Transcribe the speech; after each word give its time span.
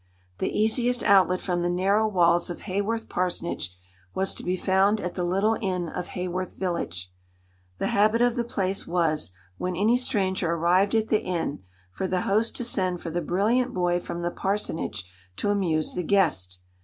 The 0.39 0.49
easiest 0.49 1.03
outlet 1.03 1.41
from 1.41 1.61
the 1.61 1.69
narrow 1.69 2.07
walls 2.07 2.49
of 2.49 2.61
Haworth 2.61 3.07
parsonage 3.07 3.77
was 4.15 4.33
to 4.33 4.41
be 4.43 4.57
found 4.57 4.99
at 4.99 5.13
the 5.13 5.23
little 5.23 5.59
inn 5.61 5.89
of 5.89 6.07
Haworth 6.17 6.55
village. 6.55 7.13
The 7.77 7.89
habit 7.93 8.19
of 8.19 8.35
the 8.35 8.43
place 8.43 8.87
was, 8.87 9.31
when 9.59 9.75
any 9.75 9.97
stranger 9.99 10.53
arrived 10.53 10.95
at 10.95 11.09
the 11.09 11.21
inn, 11.21 11.61
for 11.91 12.07
the 12.07 12.21
host 12.21 12.55
to 12.55 12.63
send 12.63 12.99
for 12.99 13.11
the 13.11 13.21
brilliant 13.21 13.75
boy 13.75 13.99
from 13.99 14.23
the 14.23 14.31
parsonage 14.31 15.05
to 15.35 15.51
amuse 15.51 15.93
the 15.93 16.01
guest. 16.01 16.61